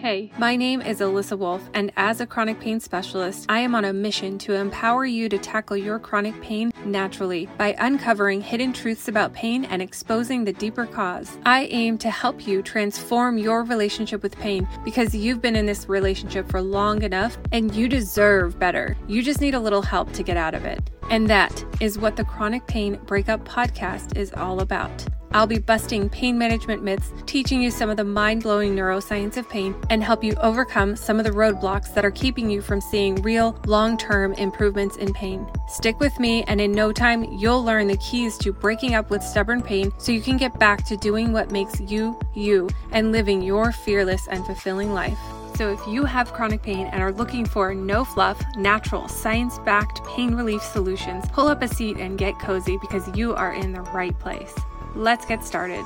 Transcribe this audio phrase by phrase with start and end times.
[0.00, 3.84] Hey, my name is Alissa Wolfe, and as a chronic pain specialist, I am on
[3.84, 9.08] a mission to empower you to tackle your chronic pain naturally by uncovering hidden truths
[9.08, 11.36] about pain and exposing the deeper cause.
[11.44, 15.86] I aim to help you transform your relationship with pain because you've been in this
[15.86, 18.96] relationship for long enough and you deserve better.
[19.06, 20.80] You just need a little help to get out of it.
[21.10, 25.04] And that is what the Chronic Pain Breakup Podcast is all about.
[25.32, 29.48] I'll be busting pain management myths, teaching you some of the mind blowing neuroscience of
[29.48, 33.14] pain, and help you overcome some of the roadblocks that are keeping you from seeing
[33.22, 35.46] real long term improvements in pain.
[35.68, 39.22] Stick with me, and in no time, you'll learn the keys to breaking up with
[39.22, 43.40] stubborn pain so you can get back to doing what makes you you and living
[43.40, 45.18] your fearless and fulfilling life.
[45.54, 50.02] So, if you have chronic pain and are looking for no fluff, natural, science backed
[50.06, 53.82] pain relief solutions, pull up a seat and get cozy because you are in the
[53.82, 54.54] right place.
[54.96, 55.84] Let's get started.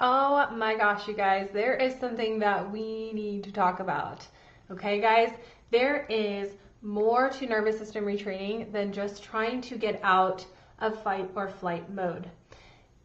[0.00, 4.24] Oh my gosh, you guys, there is something that we need to talk about.
[4.70, 5.32] Okay, guys,
[5.72, 10.46] there is more to nervous system retraining than just trying to get out
[10.78, 12.30] of fight or flight mode.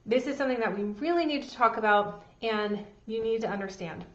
[0.05, 4.05] This is something that we really need to talk about and you need to understand.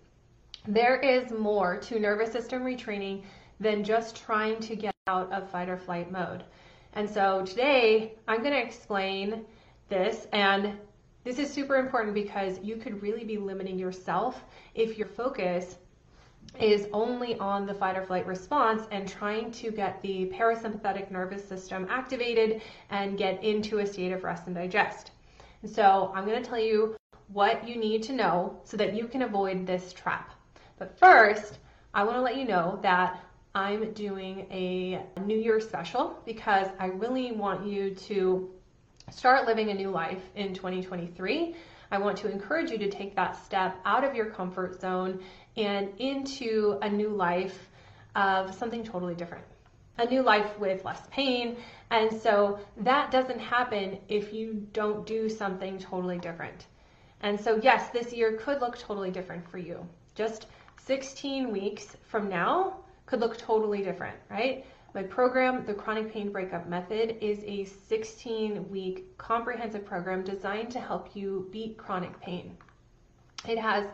[0.69, 3.23] There is more to nervous system retraining
[3.59, 6.45] than just trying to get out of fight or flight mode.
[6.95, 9.45] And so today I'm going to explain
[9.89, 10.79] this and
[11.25, 14.45] this is super important because you could really be limiting yourself
[14.75, 15.77] if your focus
[16.59, 21.47] is only on the fight or flight response and trying to get the parasympathetic nervous
[21.47, 25.11] system activated and get into a state of rest and digest.
[25.63, 26.97] And so I'm going to tell you
[27.29, 30.33] what you need to know so that you can avoid this trap.
[30.79, 31.59] But first,
[31.93, 33.21] I want to let you know that
[33.55, 38.51] I'm doing a New Year special because I really want you to
[39.11, 41.55] start living a new life in 2023.
[41.91, 45.21] I want to encourage you to take that step out of your comfort zone
[45.57, 47.69] and into a new life
[48.15, 49.45] of something totally different.
[49.97, 51.57] A new life with less pain.
[51.91, 56.67] And so that doesn't happen if you don't do something totally different.
[57.23, 59.89] And so, yes, this year could look totally different for you.
[60.15, 60.47] Just
[60.85, 62.77] 16 weeks from now,
[63.09, 64.67] could look totally different, right?
[64.95, 70.81] My program, the Chronic Pain Breakup Method, is a 16 week comprehensive program designed to
[70.81, 72.57] help you beat chronic pain.
[73.49, 73.87] It has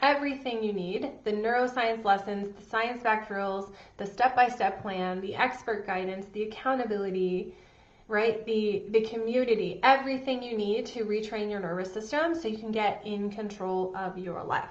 [0.00, 5.20] everything you need the neuroscience lessons, the science backed drills, the step by step plan,
[5.20, 7.54] the expert guidance, the accountability,
[8.08, 8.44] right?
[8.46, 13.00] The, the community, everything you need to retrain your nervous system so you can get
[13.04, 14.70] in control of your life.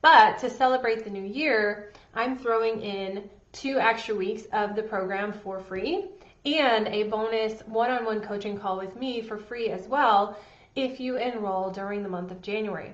[0.00, 5.32] But to celebrate the new year, I'm throwing in two extra weeks of the program
[5.32, 6.06] for free
[6.44, 10.36] and a bonus one on one coaching call with me for free as well
[10.74, 12.92] if you enroll during the month of January.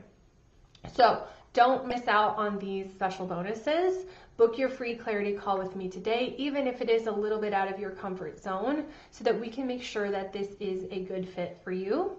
[0.94, 1.22] So
[1.53, 4.05] don't miss out on these special bonuses.
[4.37, 7.55] Book your free clarity call with me today, even if it is a little bit
[7.55, 11.00] out of your comfort zone, so that we can make sure that this is a
[11.05, 12.16] good fit for you.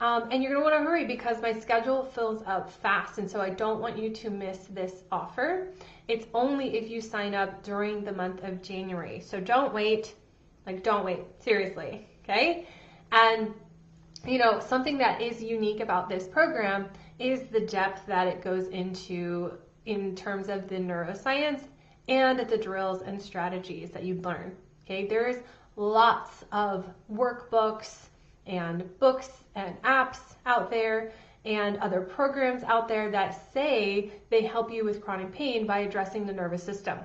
[0.00, 3.18] Um, and you're going to want to hurry because my schedule fills up fast.
[3.18, 5.68] And so I don't want you to miss this offer.
[6.10, 9.20] It's only if you sign up during the month of January.
[9.20, 10.12] So don't wait.
[10.66, 11.20] Like, don't wait.
[11.38, 12.08] Seriously.
[12.24, 12.66] Okay.
[13.12, 13.54] And,
[14.26, 16.88] you know, something that is unique about this program
[17.20, 19.52] is the depth that it goes into
[19.86, 21.62] in terms of the neuroscience
[22.08, 24.56] and the drills and strategies that you learn.
[24.84, 25.06] Okay.
[25.06, 25.36] There's
[25.76, 28.06] lots of workbooks
[28.48, 31.12] and books and apps out there
[31.44, 36.26] and other programs out there that say they help you with chronic pain by addressing
[36.26, 36.98] the nervous system.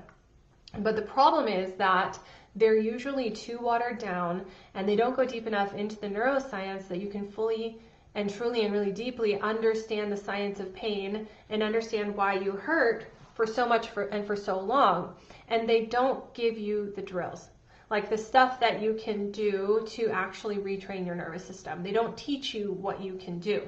[0.80, 2.20] But the problem is that
[2.56, 7.02] they're usually too watered down and they don't go deep enough into the neuroscience that
[7.02, 7.80] you can fully
[8.14, 13.06] and truly and really deeply understand the science of pain and understand why you hurt
[13.34, 15.16] for so much for, and for so long.
[15.48, 17.50] And they don't give you the drills
[17.90, 21.84] like the stuff that you can do to actually retrain your nervous system.
[21.84, 23.62] They don't teach you what you can do.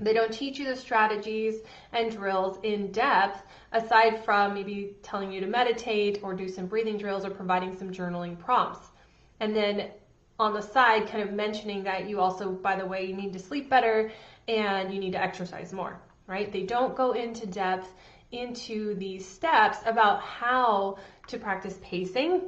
[0.00, 1.62] They don't teach you the strategies
[1.92, 3.42] and drills in depth
[3.72, 7.90] aside from maybe telling you to meditate or do some breathing drills or providing some
[7.90, 8.86] journaling prompts.
[9.40, 9.90] And then
[10.38, 13.38] on the side, kind of mentioning that you also, by the way, you need to
[13.38, 14.10] sleep better
[14.46, 16.52] and you need to exercise more, right?
[16.52, 17.92] They don't go into depth
[18.30, 22.42] into these steps about how to practice pacing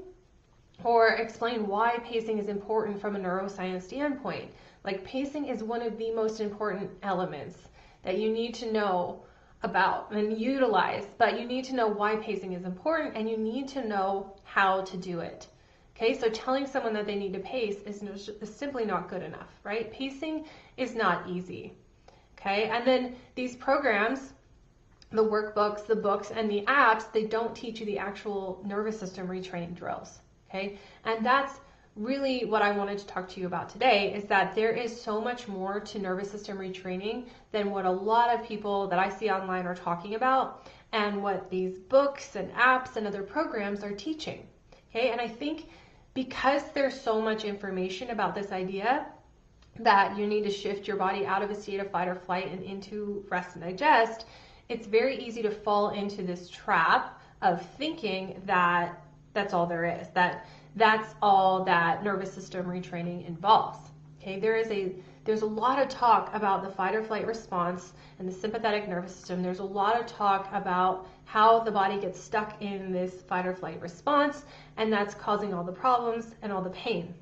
[0.85, 4.51] or explain why pacing is important from a neuroscience standpoint.
[4.85, 7.57] Like, pacing is one of the most important elements
[8.03, 9.23] that you need to know
[9.63, 13.69] about and utilize, but you need to know why pacing is important and you need
[13.69, 15.49] to know how to do it.
[15.95, 19.51] Okay, so telling someone that they need to pace is, is simply not good enough,
[19.65, 19.93] right?
[19.93, 20.47] Pacing
[20.79, 21.75] is not easy.
[22.39, 24.33] Okay, and then these programs
[25.13, 29.27] the workbooks, the books, and the apps, they don't teach you the actual nervous system
[29.27, 30.21] retraining drills.
[30.49, 30.79] Okay.
[31.05, 31.61] And that's
[31.97, 35.21] really what I wanted to talk to you about today is that there is so
[35.21, 39.31] much more to nervous system retraining than what a lot of people that I see
[39.31, 44.47] online are talking about and what these books and apps and other programs are teaching.
[44.91, 45.11] Okay.
[45.11, 45.69] And I think
[46.15, 49.07] because there's so much information about this idea,
[49.79, 52.51] that you need to shift your body out of a state of fight or flight
[52.51, 54.27] and into rest and digest,
[54.69, 59.03] it's very easy to fall into this trap of thinking that
[59.33, 60.47] that's all there is, that
[60.77, 63.79] that's all that nervous system retraining involves.
[64.21, 64.93] Okay, there is a
[65.25, 69.15] there's a lot of talk about the fight or flight response and the sympathetic nervous
[69.15, 69.43] system.
[69.43, 73.55] There's a lot of talk about how the body gets stuck in this fight or
[73.55, 74.45] flight response,
[74.77, 77.15] and that's causing all the problems and all the pain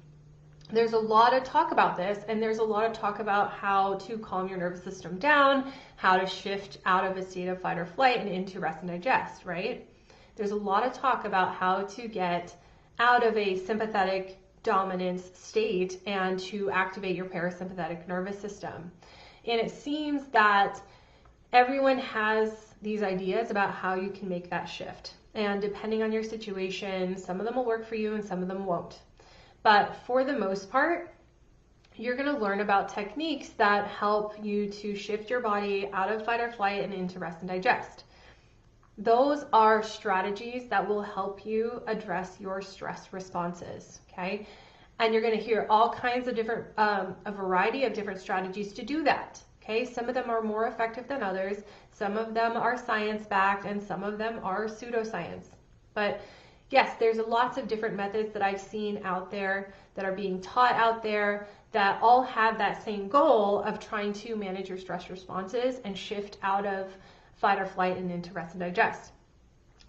[0.70, 3.94] there's a lot of talk about this, and there's a lot of talk about how
[3.94, 7.78] to calm your nervous system down, how to shift out of a state of fight
[7.78, 9.88] or flight and into rest and digest, right?
[10.36, 12.54] There's a lot of talk about how to get
[12.98, 18.90] out of a sympathetic dominance state and to activate your parasympathetic nervous system.
[19.46, 20.80] And it seems that
[21.52, 25.14] everyone has these ideas about how you can make that shift.
[25.34, 28.48] And depending on your situation, some of them will work for you and some of
[28.48, 28.98] them won't.
[29.62, 31.14] But for the most part,
[31.96, 36.24] you're going to learn about techniques that help you to shift your body out of
[36.24, 38.04] fight or flight and into rest and digest.
[38.98, 44.00] Those are strategies that will help you address your stress responses.
[44.10, 44.46] Okay.
[44.98, 48.72] And you're going to hear all kinds of different, um, a variety of different strategies
[48.72, 49.40] to do that.
[49.62, 49.84] Okay.
[49.84, 51.62] Some of them are more effective than others.
[51.92, 55.44] Some of them are science backed and some of them are pseudoscience.
[55.94, 56.20] But
[56.70, 60.74] yes, there's lots of different methods that I've seen out there that are being taught
[60.74, 65.80] out there that all have that same goal of trying to manage your stress responses
[65.84, 66.96] and shift out of
[67.40, 69.12] fight or flight and into rest and digest.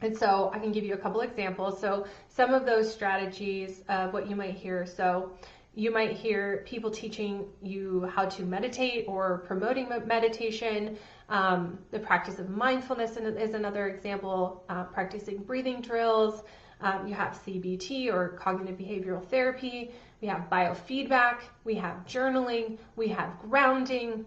[0.02, 1.80] And so I can give you a couple examples.
[1.80, 4.86] So some of those strategies of what you might hear.
[4.86, 5.34] So
[5.76, 10.98] you might hear people teaching you how to meditate or promoting meditation.
[11.28, 14.64] Um, the practice of mindfulness is another example.
[14.70, 16.44] Uh, practicing breathing drills,
[16.82, 19.92] um, you have CBT or cognitive behavioral therapy.
[20.22, 21.42] We have biofeedback.
[21.66, 22.78] We have journaling.
[22.96, 24.26] We have grounding.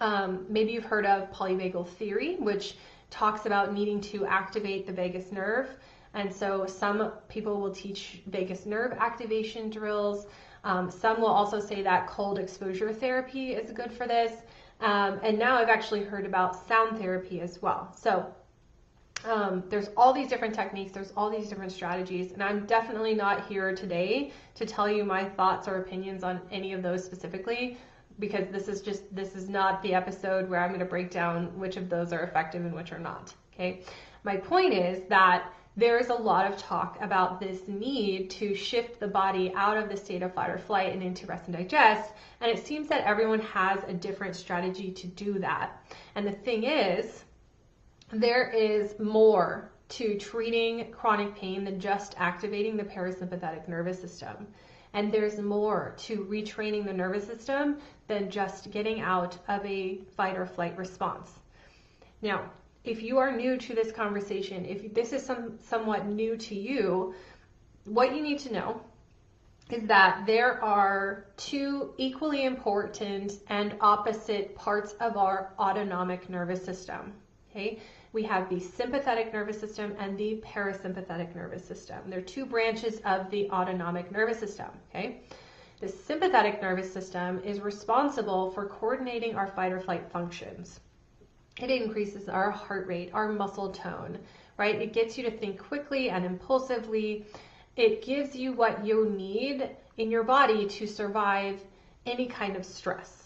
[0.00, 2.76] Um, maybe you've heard of polyvagal theory, which
[3.10, 5.68] talks about needing to activate the vagus nerve.
[6.14, 10.26] And so some people will teach vagus nerve activation drills.
[10.64, 14.32] Um, some will also say that cold exposure therapy is good for this.
[14.80, 17.94] Um, and now I've actually heard about sound therapy as well.
[17.96, 18.26] So
[19.24, 23.46] um, there's all these different techniques, there's all these different strategies, and I'm definitely not
[23.46, 27.78] here today to tell you my thoughts or opinions on any of those specifically
[28.18, 31.58] because this is just this is not the episode where I'm going to break down
[31.58, 33.34] which of those are effective and which are not.
[33.54, 33.82] Okay.
[34.24, 39.06] My point is that there's a lot of talk about this need to shift the
[39.06, 42.12] body out of the state of fight or flight and into rest and digest.
[42.40, 45.84] And it seems that everyone has a different strategy to do that.
[46.14, 47.24] And the thing is,
[48.10, 54.46] there is more to treating chronic pain than just activating the parasympathetic nervous system.
[54.92, 57.78] And there's more to retraining the nervous system
[58.08, 61.30] than just getting out of a fight or flight response.
[62.22, 62.50] Now,
[62.84, 67.14] if you are new to this conversation, if this is some, somewhat new to you,
[67.84, 68.80] what you need to know
[69.70, 77.12] is that there are two equally important and opposite parts of our autonomic nervous system.
[77.50, 77.80] Okay,
[78.12, 81.98] we have the sympathetic nervous system and the parasympathetic nervous system.
[82.06, 85.22] They're two branches of the autonomic nervous system, okay?
[85.80, 90.80] The sympathetic nervous system is responsible for coordinating our fight or flight functions.
[91.60, 94.18] It increases our heart rate, our muscle tone,
[94.56, 94.80] right?
[94.80, 97.26] It gets you to think quickly and impulsively.
[97.76, 101.62] It gives you what you need in your body to survive
[102.06, 103.25] any kind of stress.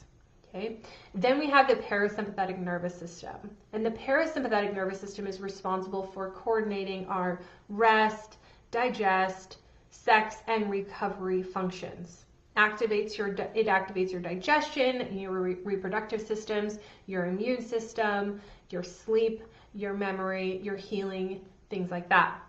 [0.52, 0.78] Okay.
[1.14, 3.36] Then we have the parasympathetic nervous system.
[3.72, 8.38] And the parasympathetic nervous system is responsible for coordinating our rest,
[8.72, 9.58] digest,
[9.90, 12.24] sex, and recovery functions.
[12.56, 18.40] Activates your it activates your digestion, your re- reproductive systems, your immune system,
[18.70, 19.42] your sleep,
[19.74, 22.40] your memory, your healing, things like that.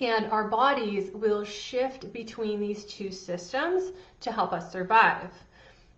[0.00, 5.30] And our bodies will shift between these two systems to help us survive.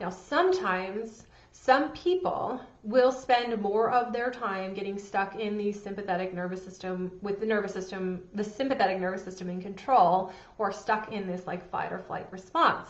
[0.01, 6.35] Now, sometimes some people will spend more of their time getting stuck in the sympathetic
[6.35, 11.27] nervous system with the nervous system, the sympathetic nervous system in control, or stuck in
[11.27, 12.89] this like fight or flight response.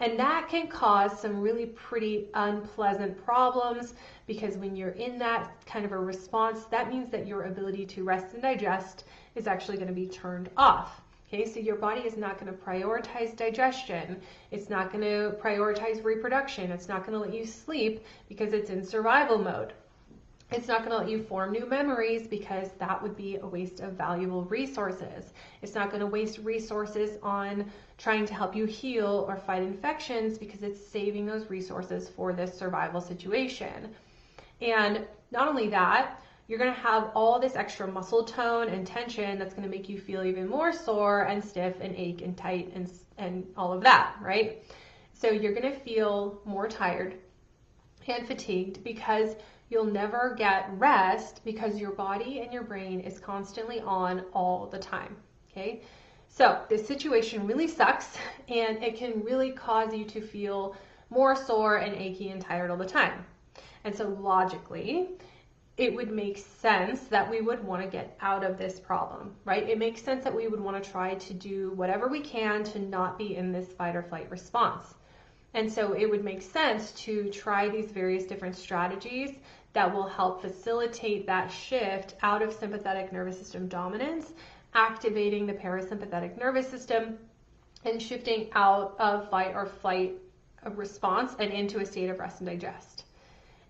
[0.00, 3.94] And that can cause some really pretty unpleasant problems
[4.28, 8.04] because when you're in that kind of a response, that means that your ability to
[8.04, 9.04] rest and digest
[9.34, 11.02] is actually going to be turned off.
[11.28, 14.18] Okay, so your body is not going to prioritize digestion.
[14.50, 16.70] It's not going to prioritize reproduction.
[16.70, 19.74] It's not going to let you sleep because it's in survival mode.
[20.50, 23.80] It's not going to let you form new memories because that would be a waste
[23.80, 25.34] of valuable resources.
[25.60, 30.38] It's not going to waste resources on trying to help you heal or fight infections
[30.38, 33.94] because it's saving those resources for this survival situation.
[34.62, 39.38] And not only that, you're going to have all this extra muscle tone and tension
[39.38, 42.72] that's going to make you feel even more sore and stiff and ache and tight
[42.74, 44.64] and, and all of that, right?
[45.12, 47.14] So you're going to feel more tired
[48.06, 49.36] and fatigued because
[49.70, 54.78] You'll never get rest because your body and your brain is constantly on all the
[54.78, 55.16] time.
[55.50, 55.82] Okay?
[56.28, 58.16] So, this situation really sucks
[58.48, 60.74] and it can really cause you to feel
[61.10, 63.24] more sore and achy and tired all the time.
[63.84, 65.10] And so, logically,
[65.78, 69.68] it would make sense that we would want to get out of this problem, right?
[69.68, 72.80] It makes sense that we would want to try to do whatever we can to
[72.80, 74.94] not be in this fight or flight response.
[75.54, 79.30] And so it would make sense to try these various different strategies
[79.72, 84.32] that will help facilitate that shift out of sympathetic nervous system dominance,
[84.74, 87.18] activating the parasympathetic nervous system,
[87.84, 90.14] and shifting out of fight or flight
[90.74, 93.04] response and into a state of rest and digest.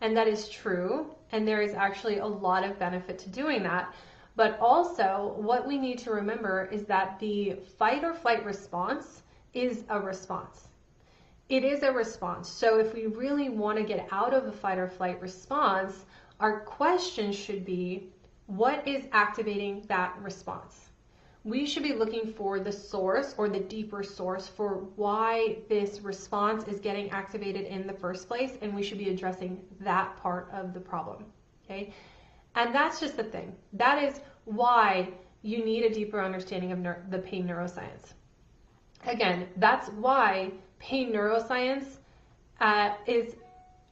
[0.00, 3.94] And that is true, and there is actually a lot of benefit to doing that.
[4.36, 9.84] But also, what we need to remember is that the fight or flight response is
[9.88, 10.68] a response
[11.48, 12.48] it is a response.
[12.48, 16.04] So if we really want to get out of a fight or flight response,
[16.40, 18.10] our question should be
[18.46, 20.87] what is activating that response?
[21.48, 26.68] We should be looking for the source or the deeper source for why this response
[26.68, 30.74] is getting activated in the first place, and we should be addressing that part of
[30.74, 31.24] the problem.
[31.64, 31.94] Okay?
[32.54, 33.54] And that's just the thing.
[33.72, 35.08] That is why
[35.40, 38.12] you need a deeper understanding of the pain neuroscience.
[39.06, 41.98] Again, that's why pain neuroscience
[42.60, 43.36] uh, is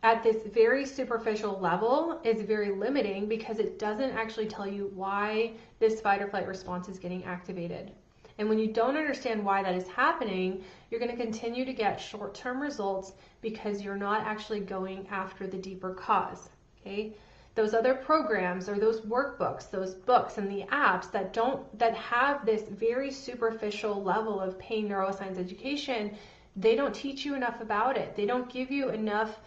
[0.02, 5.52] at this very superficial level is very limiting because it doesn't actually tell you why
[5.78, 7.92] this fight or flight response is getting activated.
[8.38, 12.00] And when you don't understand why that is happening, you're going to continue to get
[12.00, 16.50] short term results because you're not actually going after the deeper cause.
[16.80, 17.14] Okay?
[17.54, 22.44] Those other programs or those workbooks, those books and the apps that don't that have
[22.44, 26.16] this very superficial level of pain neuroscience education
[26.56, 28.16] they don't teach you enough about it.
[28.16, 29.38] They don't give you enough,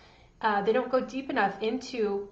[0.41, 2.29] uh, they don't go deep enough into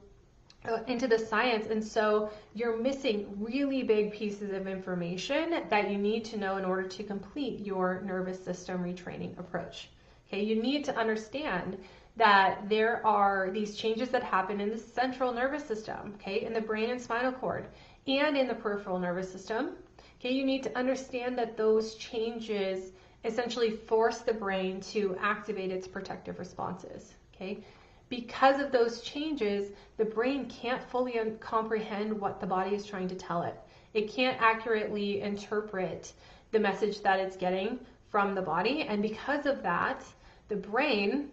[0.68, 5.98] uh, into the science and so you're missing really big pieces of information that you
[5.98, 9.90] need to know in order to complete your nervous system retraining approach
[10.28, 11.78] okay you need to understand
[12.16, 16.62] that there are these changes that happen in the central nervous system okay in the
[16.62, 17.68] brain and spinal cord
[18.08, 19.72] and in the peripheral nervous system
[20.20, 22.92] okay you need to understand that those changes
[23.28, 27.14] essentially force the brain to activate its protective responses.
[27.36, 27.64] Okay?
[28.10, 33.16] Because of those changes, the brain can't fully comprehend what the body is trying to
[33.16, 33.56] tell it.
[33.94, 36.14] It can't accurately interpret
[36.52, 38.84] the message that it's getting from the body.
[38.84, 40.04] And because of that,
[40.48, 41.30] the brain,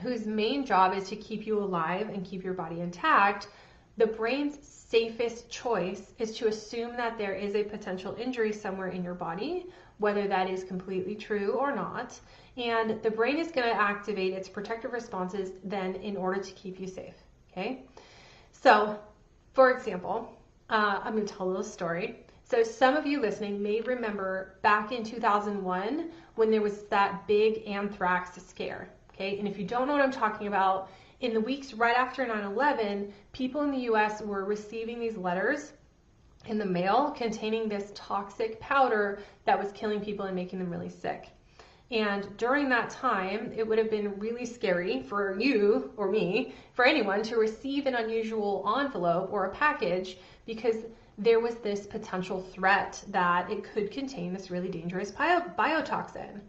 [0.00, 3.48] whose main job is to keep you alive and keep your body intact,
[3.98, 9.04] the brain's safest choice is to assume that there is a potential injury somewhere in
[9.04, 9.66] your body
[10.02, 12.18] whether that is completely true or not.
[12.56, 16.78] And the brain is going to activate its protective responses then in order to keep
[16.78, 17.14] you safe.
[17.50, 17.84] Okay?
[18.50, 18.98] So,
[19.54, 20.36] for example,
[20.68, 22.18] uh, I'm going to tell a little story.
[22.44, 27.66] So, some of you listening may remember back in 2001 when there was that big
[27.66, 28.90] anthrax scare.
[29.14, 29.38] Okay?
[29.38, 30.90] And if you don't know what I'm talking about,
[31.20, 35.72] in the weeks right after 9 11, people in the US were receiving these letters
[36.46, 40.88] in the mail containing this toxic powder that was killing people and making them really
[40.88, 41.28] sick.
[41.90, 46.86] And during that time, it would have been really scary for you or me, for
[46.86, 50.86] anyone, to receive an unusual envelope or a package because
[51.18, 56.40] there was this potential threat that it could contain this really dangerous bio- biotoxin.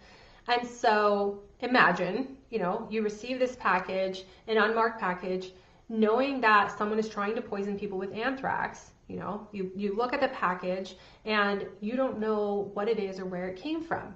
[0.47, 5.51] And so imagine, you know, you receive this package, an unmarked package,
[5.89, 10.13] knowing that someone is trying to poison people with anthrax you know, you, you look
[10.13, 10.95] at the package
[11.25, 14.13] and you don't know what it is or where it came from,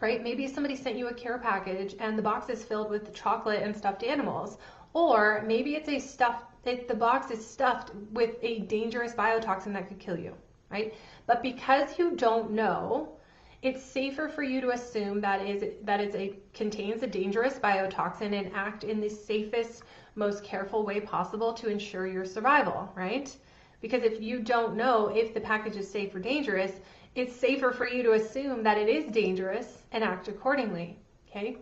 [0.00, 0.22] right?
[0.22, 3.76] Maybe somebody sent you a care package and the box is filled with chocolate and
[3.76, 4.58] stuffed animals.
[4.94, 9.88] Or maybe it's a stuffed, it, the box is stuffed with a dangerous biotoxin that
[9.88, 10.34] could kill you,
[10.70, 10.94] right?
[11.26, 13.18] But because you don't know,
[13.60, 18.38] it's safer for you to assume that is that it's a contains a dangerous biotoxin
[18.38, 19.82] and act in the safest,
[20.14, 23.36] most careful way possible to ensure your survival, right?
[23.80, 26.72] Because if you don't know if the package is safe or dangerous,
[27.14, 30.98] it's safer for you to assume that it is dangerous and act accordingly.
[31.30, 31.58] Okay?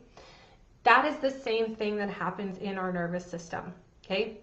[0.84, 3.74] That is the same thing that happens in our nervous system.
[4.04, 4.38] Okay?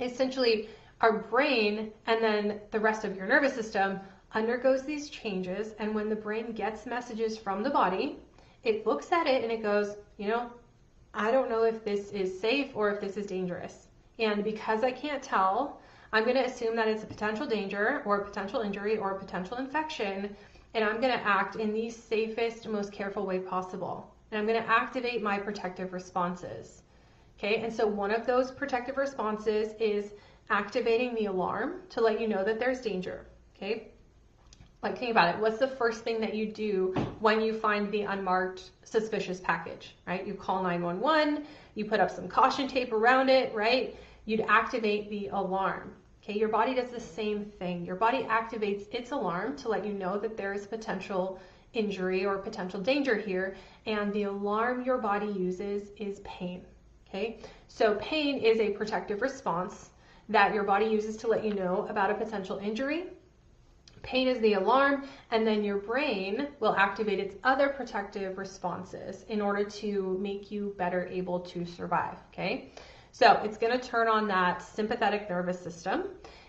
[0.00, 0.68] Essentially,
[1.00, 4.00] our brain and then the rest of your nervous system
[4.32, 5.74] undergoes these changes.
[5.78, 8.18] And when the brain gets messages from the body,
[8.62, 10.50] it looks at it and it goes, you know,
[11.12, 13.86] I don't know if this is safe or if this is dangerous.
[14.18, 15.80] And because I can't tell,
[16.14, 19.18] I'm going to assume that it's a potential danger or a potential injury or a
[19.18, 20.36] potential infection.
[20.72, 24.14] And I'm going to act in the safest, most careful way possible.
[24.30, 26.82] And I'm going to activate my protective responses.
[27.36, 30.12] Okay, and so one of those protective responses is
[30.50, 33.26] activating the alarm to let you know that there's danger.
[33.56, 33.88] Okay,
[34.84, 35.40] like think about it.
[35.40, 40.24] What's the first thing that you do when you find the unmarked suspicious package, right?
[40.24, 41.44] You call 911,
[41.74, 43.96] you put up some caution tape around it, right?
[44.26, 45.92] You'd activate the alarm.
[46.24, 47.84] Okay, your body does the same thing.
[47.84, 51.38] Your body activates its alarm to let you know that there is potential
[51.74, 56.64] injury or potential danger here, and the alarm your body uses is pain.
[57.08, 57.38] Okay,
[57.68, 59.90] so pain is a protective response
[60.30, 63.04] that your body uses to let you know about a potential injury
[64.04, 69.40] Pain is the alarm, and then your brain will activate its other protective responses in
[69.40, 72.18] order to make you better able to survive.
[72.30, 72.70] Okay,
[73.14, 76.08] so it's going to turn on that sympathetic nervous system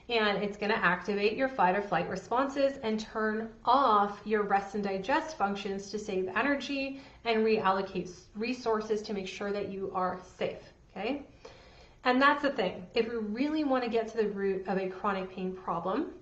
[0.10, 4.74] and it's going to activate your fight or flight responses and turn off your rest
[4.74, 10.20] and digest functions to save energy and reallocate resources to make sure that you are
[10.40, 10.58] safe.
[10.98, 11.22] Okay.
[12.04, 12.88] And that's the thing.
[12.96, 16.14] If we really want to get to the root of a chronic pain problem,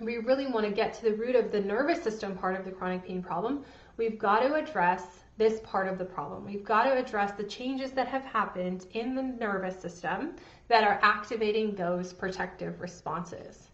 [0.00, 2.70] we really want to get to the root of the nervous system part of the
[2.70, 3.62] chronic pain problem,
[3.98, 5.04] we've got to address
[5.38, 6.44] this part of the problem.
[6.44, 10.36] We've got to address the changes that have happened in the nervous system
[10.68, 13.68] that are activating those protective responses.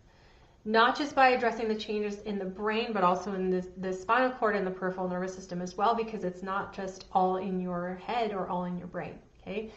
[0.64, 4.30] Not just by addressing the changes in the brain, but also in the, the spinal
[4.30, 8.00] cord and the peripheral nervous system as well, because it's not just all in your
[8.04, 9.19] head or all in your brain.
[9.43, 9.73] Okay,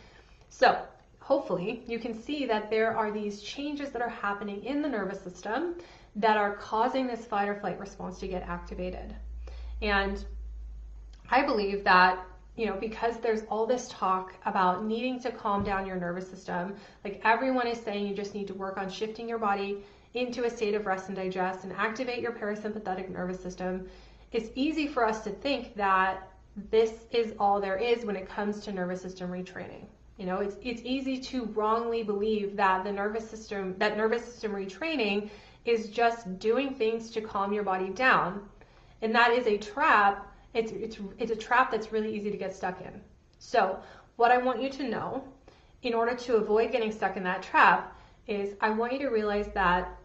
[0.49, 0.79] so
[1.19, 5.19] hopefully you can see that there are these changes that are happening in the nervous
[5.21, 5.75] system
[6.15, 9.15] that are causing this fight or flight response to get activated.
[9.81, 10.23] And
[11.29, 15.85] I believe that, you know, because there's all this talk about needing to calm down
[15.85, 19.39] your nervous system, like everyone is saying you just need to work on shifting your
[19.39, 19.83] body
[20.13, 23.87] into a state of rest and digest and activate your parasympathetic nervous system.
[24.31, 26.29] It's easy for us to think that
[26.71, 29.85] this is all there is when it comes to nervous system retraining.
[30.17, 34.53] You know, it's it's easy to wrongly believe that the nervous system that nervous system
[34.53, 35.29] retraining
[35.65, 38.47] is just doing things to calm your body down.
[39.01, 40.31] And that is a trap.
[40.55, 43.01] It's, it's, it's a trap that's really easy to get stuck in.
[43.37, 43.79] So,
[44.15, 45.23] what I want you to know
[45.83, 47.95] in order to avoid getting stuck in that trap
[48.27, 49.99] is I want you to realize that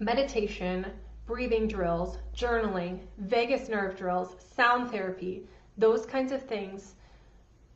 [0.00, 0.86] meditation,
[1.26, 5.46] breathing drills, journaling, vagus nerve drills, sound therapy,
[5.78, 6.94] those kinds of things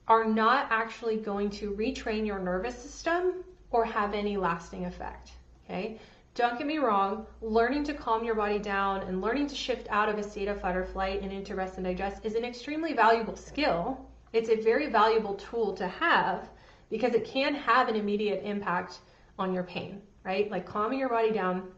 [0.08, 5.30] are not actually going to retrain your nervous system or have any lasting effect.
[5.64, 6.00] Okay?
[6.40, 10.08] Don't get me wrong, learning to calm your body down and learning to shift out
[10.08, 12.94] of a state of fight or flight and into rest and digest is an extremely
[12.94, 14.08] valuable skill.
[14.32, 16.48] It's a very valuable tool to have
[16.88, 19.00] because it can have an immediate impact
[19.38, 20.50] on your pain, right?
[20.50, 21.72] Like calming your body down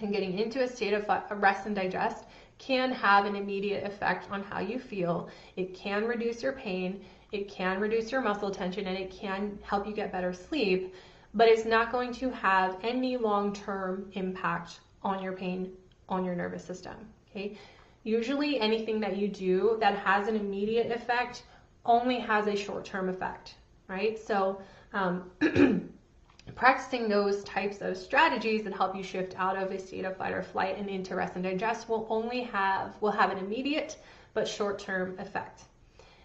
[0.00, 1.04] and getting into a state of
[1.38, 2.24] rest and digest
[2.56, 5.28] can have an immediate effect on how you feel.
[5.56, 9.86] It can reduce your pain, it can reduce your muscle tension, and it can help
[9.86, 10.94] you get better sleep
[11.34, 15.72] but it's not going to have any long-term impact on your pain,
[16.08, 16.94] on your nervous system,
[17.30, 17.56] okay?
[18.02, 21.44] Usually anything that you do that has an immediate effect
[21.84, 23.54] only has a short-term effect,
[23.88, 24.18] right?
[24.18, 24.60] So
[24.92, 25.30] um,
[26.54, 30.32] practicing those types of strategies that help you shift out of a state of fight
[30.32, 33.98] or flight and into rest and digest will only have, will have an immediate
[34.34, 35.62] but short-term effect.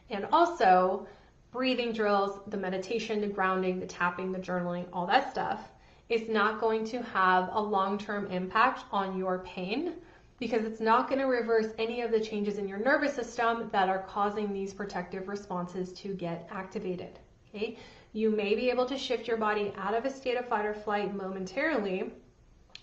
[0.10, 1.08] And also,
[1.56, 5.70] breathing drills, the meditation, the grounding, the tapping, the journaling, all that stuff
[6.10, 9.94] is not going to have a long term impact on your pain
[10.38, 13.88] because it's not going to reverse any of the changes in your nervous system that
[13.88, 17.20] are causing these protective responses to get activated.
[17.48, 17.78] Okay?
[18.12, 20.74] You may be able to shift your body out of a state of fight or
[20.74, 22.12] flight momentarily,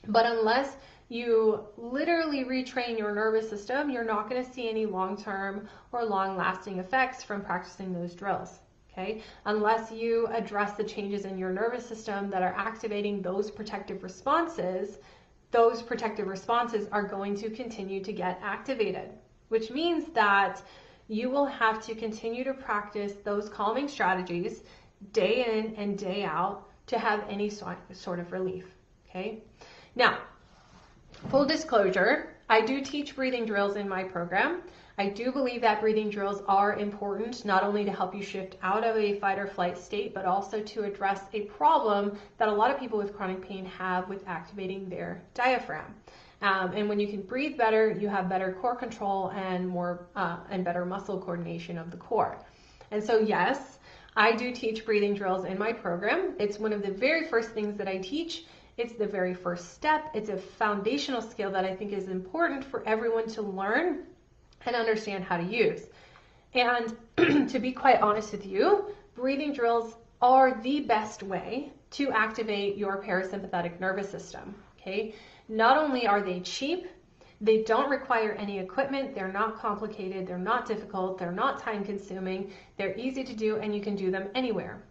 [0.08, 0.76] but unless
[1.08, 6.04] you literally retrain your nervous system, you're not going to see any long term or
[6.04, 8.60] long lasting effects from practicing those drills.
[8.92, 14.02] Okay, unless you address the changes in your nervous system that are activating those protective
[14.02, 14.98] responses,
[15.50, 19.10] those protective responses are going to continue to get activated,
[19.48, 20.62] which means that
[21.08, 24.62] you will have to continue to practice those calming strategies
[25.12, 28.66] day in and day out to have any sort of relief.
[29.08, 29.42] Okay.
[29.94, 30.18] Now,
[31.28, 34.62] full disclosure, I do teach breathing drills in my program.
[34.98, 38.84] I do believe that breathing drills are important not only to help you shift out
[38.84, 42.70] of a fight or flight state, but also to address a problem that a lot
[42.70, 45.94] of people with chronic pain have with activating their diaphragm.
[46.42, 50.38] Um, and when you can breathe better, you have better core control and more uh,
[50.50, 52.36] and better muscle coordination of the core.
[52.90, 53.78] And so, yes,
[54.16, 56.34] I do teach breathing drills in my program.
[56.38, 58.44] It's one of the very first things that I teach.
[58.76, 60.10] It's the very first step.
[60.14, 64.04] It's a foundational skill that I think is important for everyone to learn
[64.64, 65.82] and understand how to use.
[66.54, 66.96] And
[67.50, 73.02] to be quite honest with you, breathing drills are the best way to activate your
[73.02, 74.54] parasympathetic nervous system.
[74.80, 75.14] Okay,
[75.48, 76.86] not only are they cheap,
[77.40, 82.52] they don't require any equipment, they're not complicated, they're not difficult, they're not time consuming,
[82.76, 84.82] they're easy to do, and you can do them anywhere.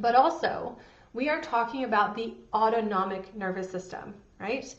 [0.00, 0.76] But also,
[1.16, 4.74] we are talking about the autonomic nervous system, right?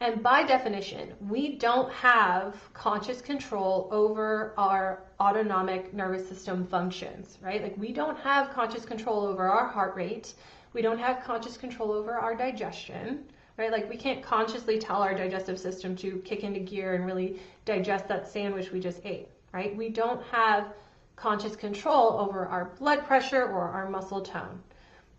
[0.00, 7.62] And by definition, we don't have conscious control over our autonomic nervous system functions, right?
[7.62, 10.34] Like we don't have conscious control over our heart rate.
[10.72, 13.24] We don't have conscious control over our digestion,
[13.56, 13.70] right?
[13.70, 18.08] Like we can't consciously tell our digestive system to kick into gear and really digest
[18.08, 19.74] that sandwich we just ate, right?
[19.76, 20.74] We don't have
[21.14, 24.60] conscious control over our blood pressure or our muscle tone.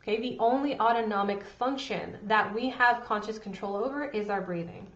[0.07, 4.87] Okay, the only autonomic function that we have conscious control over is our breathing.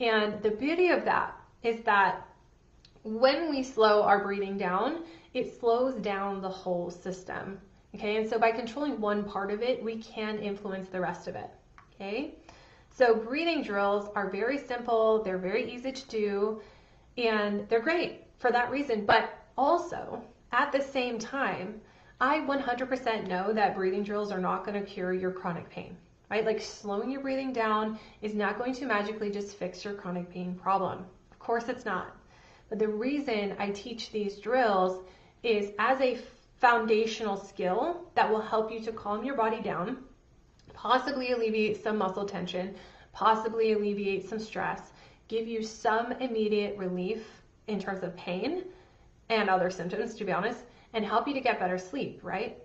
[0.00, 2.26] And the beauty of that is that
[3.02, 5.02] when we slow our breathing down,
[5.34, 7.60] it slows down the whole system.
[7.94, 11.36] Okay, and so by controlling one part of it, we can influence the rest of
[11.36, 11.50] it.
[11.94, 12.34] Okay,
[12.88, 16.60] so breathing drills are very simple, they're very easy to do,
[17.18, 19.04] and they're great for that reason.
[19.04, 21.82] But also, at the same time,
[22.20, 25.96] I 100% know that breathing drills are not going to cure your chronic pain,
[26.28, 26.44] right?
[26.44, 30.56] Like slowing your breathing down is not going to magically just fix your chronic pain
[30.56, 31.06] problem.
[31.30, 32.16] Of course, it's not.
[32.70, 35.04] But the reason I teach these drills
[35.44, 36.18] is as a
[36.58, 39.98] foundational skill that will help you to calm your body down,
[40.74, 42.74] possibly alleviate some muscle tension,
[43.12, 44.90] possibly alleviate some stress,
[45.28, 47.24] give you some immediate relief
[47.68, 48.64] in terms of pain
[49.28, 52.58] and other symptoms, to be honest, and help you to get better sleep, right?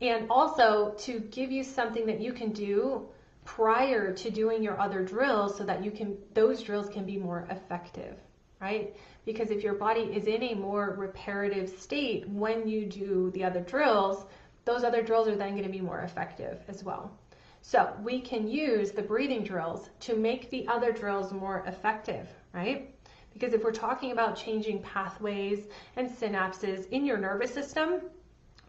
[0.00, 3.08] And also to give you something that you can do
[3.44, 7.46] prior to doing your other drills so that you can those drills can be more
[7.50, 8.16] effective,
[8.60, 8.96] right?
[9.24, 13.60] Because if your body is in a more reparative state when you do the other
[13.60, 14.26] drills,
[14.64, 17.16] those other drills are then going to be more effective as well.
[17.62, 22.91] So we can use the breathing drills to make the other drills more effective, right?
[23.32, 25.66] Because if we're talking about changing pathways
[25.96, 28.00] and synapses in your nervous system,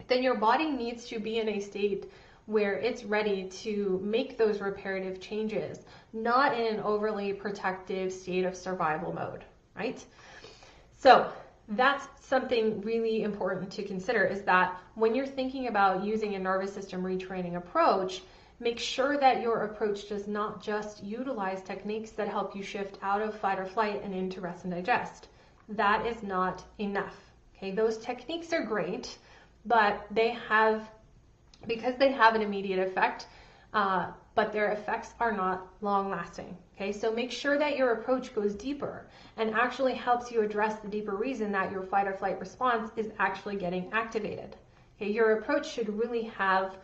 [0.07, 2.11] then your body needs to be in a state
[2.45, 5.79] where it's ready to make those reparative changes,
[6.11, 9.43] not in an overly protective state of survival mode,
[9.77, 10.03] right?
[10.97, 11.31] So
[11.69, 16.73] that's something really important to consider is that when you're thinking about using a nervous
[16.73, 18.21] system retraining approach,
[18.63, 23.21] Make sure that your approach does not just utilize techniques that help you shift out
[23.21, 25.27] of fight or flight and into rest and digest.
[25.67, 27.17] That is not enough.
[27.57, 29.17] Okay, those techniques are great,
[29.65, 30.89] but they have,
[31.67, 33.27] because they have an immediate effect,
[33.73, 36.55] uh, but their effects are not long lasting.
[36.77, 40.87] Okay, so make sure that your approach goes deeper and actually helps you address the
[40.87, 44.55] deeper reason that your fight or flight response is actually getting activated.
[44.95, 46.77] Okay, your approach should really have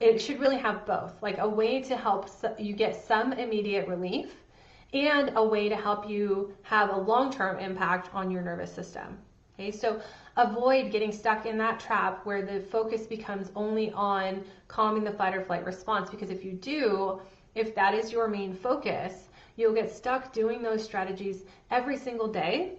[0.00, 2.28] it should really have both like a way to help
[2.58, 4.34] you get some immediate relief
[4.92, 9.18] and a way to help you have a long term impact on your nervous system.
[9.58, 10.00] Okay, so
[10.36, 15.34] avoid getting stuck in that trap where the focus becomes only on calming the fight
[15.34, 17.20] or flight response because if you do,
[17.54, 22.74] if that is your main focus, you'll get stuck doing those strategies every single day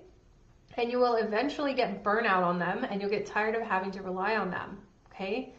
[0.77, 4.03] and you will eventually get burnout on them and you'll get tired of having to
[4.03, 4.77] rely on them.
[5.11, 5.55] Okay?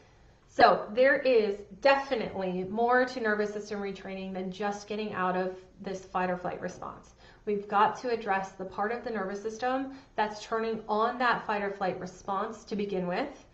[0.59, 6.05] So there is definitely more to nervous system retraining than just getting out of this
[6.05, 7.15] fight or flight response.
[7.47, 11.63] We've got to address the part of the nervous system that's turning on that fight
[11.63, 13.47] or flight response to begin with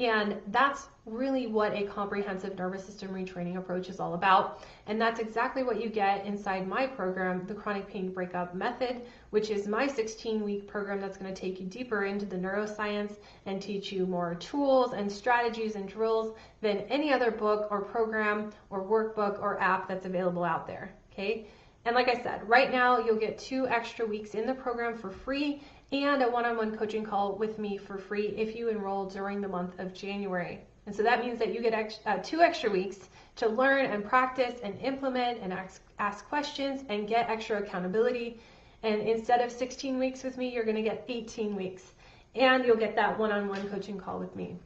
[0.00, 4.62] and that's really what a comprehensive nervous system retraining approach is all about.
[4.86, 9.50] And that's exactly what you get inside my program, the Chronic Pain Breakup Method, which
[9.50, 13.60] is my 16 week program that's going to take you deeper into the neuroscience and
[13.60, 18.84] teach you more tools and strategies and drills than any other book or program or
[18.84, 20.92] workbook or app that's available out there.
[21.12, 21.48] Okay.
[21.84, 25.10] And like I said, right now you'll get two extra weeks in the program for
[25.10, 29.06] free and a one on one coaching call with me for free if you enroll
[29.06, 30.60] during the month of January.
[30.86, 34.04] And so that means that you get ex- uh, two extra weeks to learn and
[34.04, 38.40] practice and implement and ask, ask questions and get extra accountability.
[38.82, 41.92] And instead of 16 weeks with me, you're going to get 18 weeks.
[42.34, 44.56] And you'll get that one on one coaching call with me.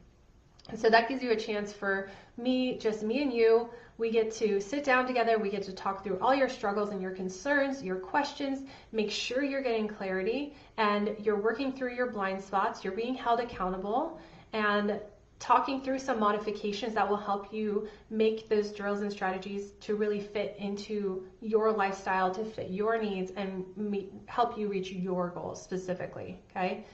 [0.69, 3.69] And so that gives you a chance for me, just me and you.
[3.97, 5.37] We get to sit down together.
[5.37, 9.43] We get to talk through all your struggles and your concerns, your questions, make sure
[9.43, 12.83] you're getting clarity and you're working through your blind spots.
[12.83, 14.19] You're being held accountable
[14.51, 14.99] and
[15.39, 20.21] talking through some modifications that will help you make those drills and strategies to really
[20.21, 25.61] fit into your lifestyle, to fit your needs, and meet, help you reach your goals
[25.61, 26.39] specifically.
[26.51, 26.85] Okay.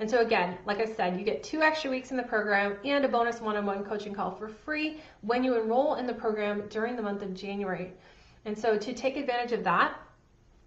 [0.00, 3.04] And so, again, like I said, you get two extra weeks in the program and
[3.04, 6.64] a bonus one on one coaching call for free when you enroll in the program
[6.68, 7.92] during the month of January.
[8.44, 9.94] And so, to take advantage of that,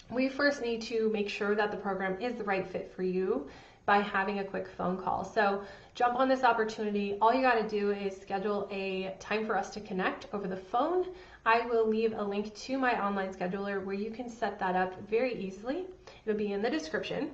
[0.10, 3.50] we first need to make sure that the program is the right fit for you
[3.86, 5.26] by having a quick phone call.
[5.26, 5.62] So,
[5.94, 7.18] jump on this opportunity.
[7.22, 10.56] All you got to do is schedule a time for us to connect over the
[10.56, 11.06] phone.
[11.46, 15.02] I will leave a link to my online scheduler where you can set that up
[15.10, 15.86] very easily.
[16.26, 17.32] It'll be in the description.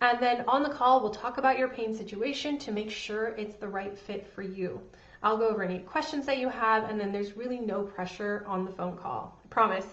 [0.00, 3.56] And then on the call, we'll talk about your pain situation to make sure it's
[3.56, 4.80] the right fit for you.
[5.22, 8.64] I'll go over any questions that you have, and then there's really no pressure on
[8.64, 9.38] the phone call.
[9.44, 9.86] I promise.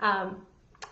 [0.00, 0.42] Um,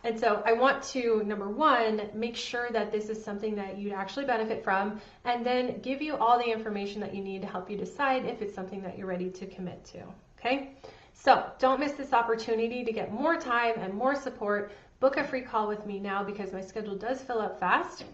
[0.02, 3.92] and so I want to, number one, make sure that this is something that you'd
[3.92, 7.70] actually benefit from, and then give you all the information that you need to help
[7.70, 10.02] you decide if it's something that you're ready to commit to.
[10.38, 10.76] Okay?
[11.12, 14.72] So don't miss this opportunity to get more time and more support.
[15.00, 18.04] Book a free call with me now because my schedule does fill up fast.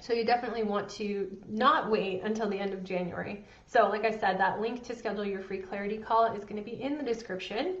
[0.00, 3.44] So you definitely want to not wait until the end of January.
[3.66, 6.62] So like I said, that link to schedule your free clarity call is going to
[6.62, 7.76] be in the description.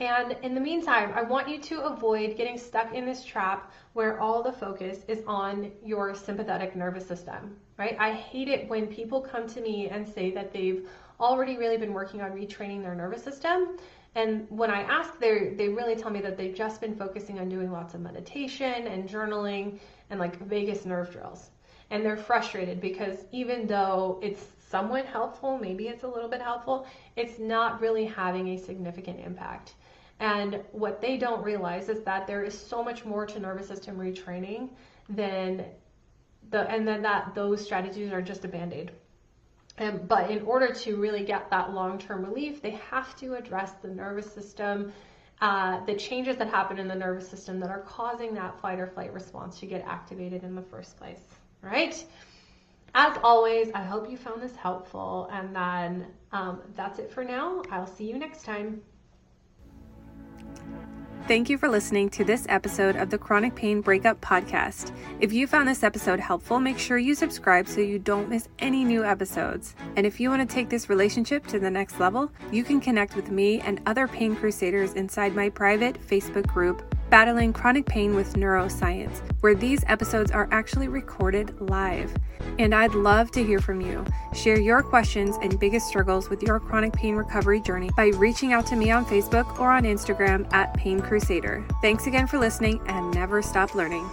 [0.00, 4.20] And in the meantime, I want you to avoid getting stuck in this trap where
[4.20, 7.96] all the focus is on your sympathetic nervous system, right?
[7.98, 10.88] I hate it when people come to me and say that they've
[11.20, 13.78] already really been working on retraining their nervous system.
[14.16, 17.48] And when I ask, they they really tell me that they've just been focusing on
[17.48, 21.50] doing lots of meditation and journaling and like vagus nerve drills
[21.94, 26.88] and they're frustrated because even though it's somewhat helpful, maybe it's a little bit helpful,
[27.14, 29.74] it's not really having a significant impact.
[30.18, 33.96] And what they don't realize is that there is so much more to nervous system
[33.96, 34.70] retraining
[35.08, 35.66] than
[36.50, 38.90] the and then that those strategies are just a band-aid.
[39.78, 43.88] And, but in order to really get that long-term relief, they have to address the
[43.88, 44.92] nervous system,
[45.40, 48.88] uh, the changes that happen in the nervous system that are causing that fight or
[48.88, 51.22] flight response to get activated in the first place
[51.64, 52.04] right?
[52.94, 55.28] As always, I hope you found this helpful.
[55.32, 57.62] And then um, that's it for now.
[57.70, 58.82] I'll see you next time.
[61.26, 64.94] Thank you for listening to this episode of the Chronic Pain Breakup Podcast.
[65.20, 68.84] If you found this episode helpful, make sure you subscribe so you don't miss any
[68.84, 69.74] new episodes.
[69.96, 73.16] And if you want to take this relationship to the next level, you can connect
[73.16, 78.34] with me and other pain crusaders inside my private Facebook group, Battling Chronic Pain with
[78.34, 82.12] Neuroscience, where these episodes are actually recorded live.
[82.58, 84.04] And I'd love to hear from you.
[84.34, 88.66] Share your questions and biggest struggles with your chronic pain recovery journey by reaching out
[88.66, 91.64] to me on Facebook or on Instagram at Pain Crusader.
[91.80, 94.10] Thanks again for listening and never stop learning.